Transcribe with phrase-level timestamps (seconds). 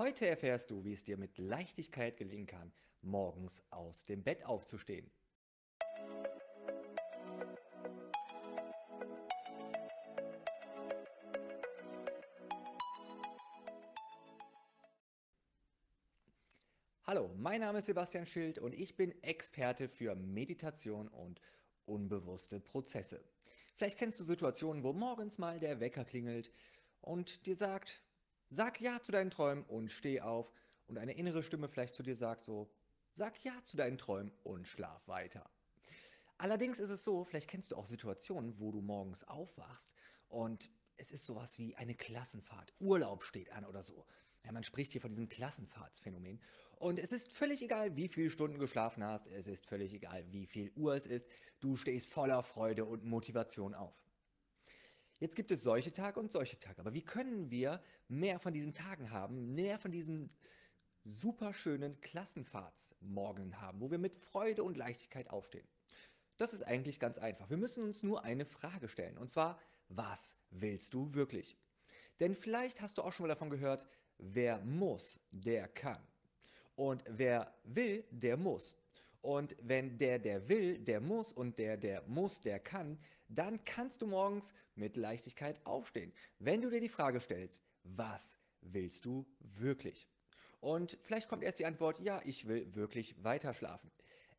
[0.00, 5.10] Heute erfährst du, wie es dir mit Leichtigkeit gelingen kann, morgens aus dem Bett aufzustehen.
[17.04, 21.42] Hallo, mein Name ist Sebastian Schild und ich bin Experte für Meditation und
[21.84, 23.22] unbewusste Prozesse.
[23.76, 26.50] Vielleicht kennst du Situationen, wo morgens mal der Wecker klingelt
[27.02, 28.02] und dir sagt,
[28.50, 30.52] sag ja zu deinen Träumen und steh auf
[30.86, 32.68] und eine innere Stimme vielleicht zu dir sagt so,
[33.14, 35.48] sag ja zu deinen Träumen und schlaf weiter.
[36.36, 39.94] Allerdings ist es so, vielleicht kennst du auch Situationen, wo du morgens aufwachst
[40.28, 44.04] und es ist sowas wie eine Klassenfahrt, Urlaub steht an oder so.
[44.44, 46.40] Ja, man spricht hier von diesem Klassenfahrtsphänomen.
[46.76, 49.26] Und es ist völlig egal, wie viele Stunden geschlafen hast.
[49.26, 51.26] Es ist völlig egal, wie viel Uhr es ist.
[51.60, 53.94] Du stehst voller Freude und Motivation auf.
[55.20, 56.80] Jetzt gibt es solche Tage und solche Tage.
[56.80, 60.30] Aber wie können wir mehr von diesen Tagen haben, mehr von diesen
[61.04, 65.68] super schönen Klassenfahrtsmorgen haben, wo wir mit Freude und Leichtigkeit aufstehen?
[66.38, 67.50] Das ist eigentlich ganz einfach.
[67.50, 69.18] Wir müssen uns nur eine Frage stellen.
[69.18, 69.60] Und zwar,
[69.90, 71.58] was willst du wirklich?
[72.18, 76.02] Denn vielleicht hast du auch schon mal davon gehört, wer muss, der kann.
[76.76, 78.74] Und wer will, der muss.
[79.22, 84.02] Und wenn der, der will, der muss und der, der muss, der kann, dann kannst
[84.02, 86.12] du morgens mit Leichtigkeit aufstehen.
[86.38, 90.08] Wenn du dir die Frage stellst, was willst du wirklich?
[90.60, 93.90] Und vielleicht kommt erst die Antwort, ja, ich will wirklich weiter schlafen.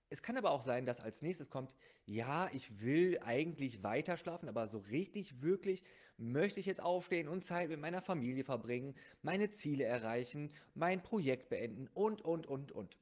[0.10, 1.74] Es kann aber auch sein, dass als nächstes kommt,
[2.06, 5.84] ja, ich will eigentlich weiter schlafen, aber so richtig, wirklich
[6.18, 11.48] möchte ich jetzt aufstehen und Zeit mit meiner Familie verbringen, meine Ziele erreichen, mein Projekt
[11.48, 12.98] beenden und, und, und, und.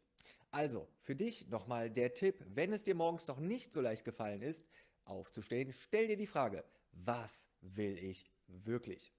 [0.52, 4.42] Also, für dich nochmal der Tipp, wenn es dir morgens noch nicht so leicht gefallen
[4.42, 4.66] ist,
[5.04, 9.14] aufzustehen, stell dir die Frage, was will ich wirklich?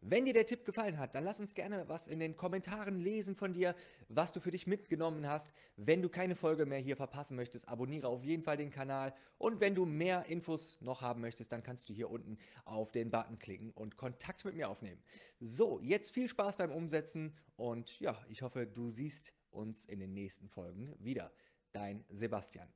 [0.00, 3.34] Wenn dir der Tipp gefallen hat, dann lass uns gerne was in den Kommentaren lesen
[3.34, 3.74] von dir,
[4.08, 5.50] was du für dich mitgenommen hast.
[5.76, 9.12] Wenn du keine Folge mehr hier verpassen möchtest, abonniere auf jeden Fall den Kanal.
[9.38, 13.10] Und wenn du mehr Infos noch haben möchtest, dann kannst du hier unten auf den
[13.10, 15.02] Button klicken und Kontakt mit mir aufnehmen.
[15.40, 20.14] So, jetzt viel Spaß beim Umsetzen und ja, ich hoffe, du siehst uns in den
[20.14, 21.32] nächsten Folgen wieder.
[21.72, 22.68] Dein Sebastian.